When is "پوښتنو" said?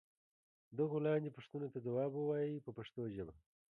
1.37-1.67